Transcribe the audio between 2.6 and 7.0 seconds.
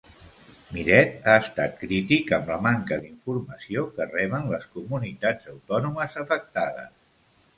manca d'informació que reben les comunitats autònomes afectades.